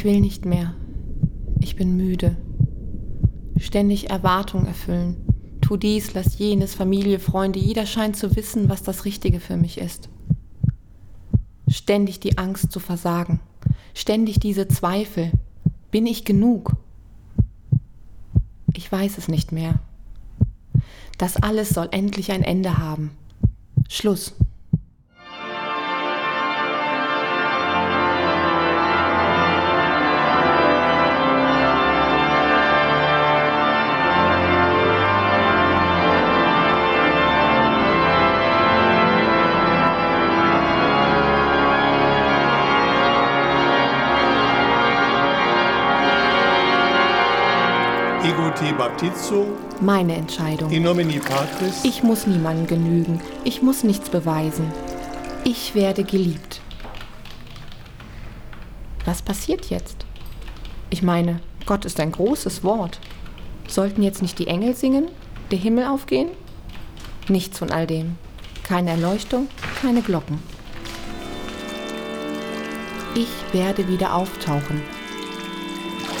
Ich 0.00 0.04
will 0.06 0.20
nicht 0.20 0.46
mehr. 0.46 0.72
Ich 1.60 1.76
bin 1.76 1.94
müde. 1.94 2.34
Ständig 3.58 4.08
Erwartungen 4.08 4.66
erfüllen. 4.66 5.18
Tu 5.60 5.76
dies, 5.76 6.14
lass 6.14 6.38
jenes, 6.38 6.74
Familie, 6.74 7.18
Freunde. 7.18 7.58
Jeder 7.58 7.84
scheint 7.84 8.16
zu 8.16 8.34
wissen, 8.34 8.70
was 8.70 8.82
das 8.82 9.04
Richtige 9.04 9.40
für 9.40 9.58
mich 9.58 9.76
ist. 9.76 10.08
Ständig 11.68 12.18
die 12.18 12.38
Angst 12.38 12.72
zu 12.72 12.80
versagen. 12.80 13.40
Ständig 13.92 14.40
diese 14.40 14.68
Zweifel. 14.68 15.32
Bin 15.90 16.06
ich 16.06 16.24
genug? 16.24 16.76
Ich 18.72 18.90
weiß 18.90 19.18
es 19.18 19.28
nicht 19.28 19.52
mehr. 19.52 19.80
Das 21.18 21.36
alles 21.36 21.68
soll 21.68 21.88
endlich 21.90 22.32
ein 22.32 22.42
Ende 22.42 22.78
haben. 22.78 23.10
Schluss. 23.86 24.34
Ego 48.22 48.50
te 48.50 48.72
baptizo, 48.74 49.46
Meine 49.80 50.14
Entscheidung. 50.16 50.70
in 50.70 50.82
nomine 50.82 51.20
Patris, 51.20 51.84
Ich 51.84 52.02
muss 52.02 52.26
niemandem 52.26 52.66
genügen. 52.66 53.20
Ich 53.44 53.62
muss 53.62 53.82
nichts 53.82 54.10
beweisen. 54.10 54.70
Ich 55.44 55.74
werde 55.74 56.04
geliebt. 56.04 56.60
Was 59.06 59.22
passiert 59.22 59.70
jetzt? 59.70 60.04
Ich 60.90 61.02
meine, 61.02 61.40
Gott 61.64 61.84
ist 61.86 61.98
ein 61.98 62.12
großes 62.12 62.62
Wort. 62.62 63.00
Sollten 63.66 64.02
jetzt 64.02 64.20
nicht 64.20 64.38
die 64.38 64.48
Engel 64.48 64.74
singen, 64.74 65.08
der 65.50 65.58
Himmel 65.58 65.86
aufgehen? 65.86 66.28
Nichts 67.28 67.58
von 67.58 67.70
all 67.70 67.86
dem. 67.86 68.18
Keine 68.64 68.90
Erleuchtung, 68.90 69.48
keine 69.80 70.02
Glocken. 70.02 70.38
Ich 73.14 73.28
werde 73.52 73.88
wieder 73.88 74.14
auftauchen. 74.14 74.82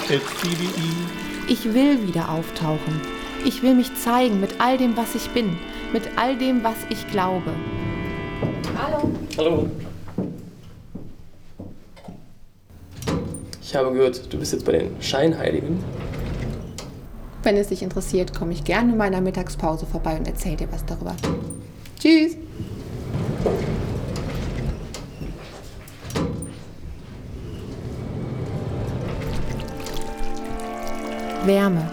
et 0.08 0.22
Ich 1.50 1.64
will 1.74 2.06
wieder 2.06 2.30
auftauchen. 2.30 3.00
Ich 3.44 3.60
will 3.60 3.74
mich 3.74 3.92
zeigen 3.96 4.38
mit 4.38 4.60
all 4.60 4.78
dem, 4.78 4.96
was 4.96 5.16
ich 5.16 5.28
bin, 5.30 5.58
mit 5.92 6.04
all 6.14 6.38
dem, 6.38 6.62
was 6.62 6.76
ich 6.90 7.10
glaube. 7.10 7.50
Hallo. 8.78 9.10
Hallo. 9.36 9.66
Ich 13.60 13.74
habe 13.74 13.92
gehört, 13.92 14.32
du 14.32 14.38
bist 14.38 14.52
jetzt 14.52 14.64
bei 14.64 14.70
den 14.70 15.02
Scheinheiligen. 15.02 15.82
Wenn 17.42 17.56
es 17.56 17.66
dich 17.66 17.82
interessiert, 17.82 18.32
komme 18.32 18.52
ich 18.52 18.62
gerne 18.62 18.92
in 18.92 18.98
meiner 18.98 19.20
Mittagspause 19.20 19.86
vorbei 19.86 20.18
und 20.18 20.28
erzähle 20.28 20.56
dir 20.56 20.68
was 20.70 20.86
darüber. 20.86 21.16
Tschüss. 21.98 22.36
Wärme. 31.44 31.90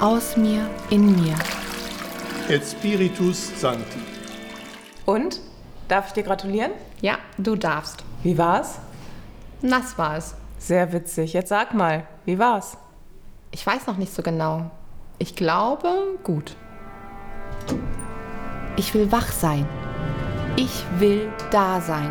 Aus 0.00 0.36
mir, 0.36 0.68
in 0.90 1.10
mir. 1.20 1.34
et 2.48 2.64
Spiritus 2.64 3.60
Sancti. 3.60 3.98
Und? 5.04 5.40
Darf 5.88 6.08
ich 6.08 6.12
dir 6.12 6.22
gratulieren? 6.22 6.72
Ja, 7.00 7.18
du 7.38 7.56
darfst. 7.56 8.04
Wie 8.22 8.36
war's? 8.38 8.78
Nass 9.62 9.96
war 9.98 10.16
es. 10.16 10.34
Sehr 10.58 10.92
witzig. 10.92 11.32
Jetzt 11.32 11.48
sag 11.48 11.74
mal, 11.74 12.06
wie 12.24 12.38
war's? 12.38 12.76
Ich 13.50 13.66
weiß 13.66 13.86
noch 13.86 13.96
nicht 13.96 14.14
so 14.14 14.22
genau. 14.22 14.70
Ich 15.18 15.34
glaube, 15.34 16.18
gut. 16.22 16.56
Ich 18.76 18.94
will 18.94 19.10
wach 19.10 19.32
sein. 19.32 19.66
Ich 20.56 20.84
will 20.98 21.28
da 21.50 21.80
sein. 21.80 22.10